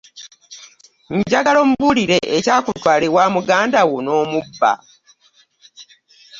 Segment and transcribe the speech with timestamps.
[1.17, 4.71] Njagala ombulire ekyakutwala ewa mugandawo n'omubba.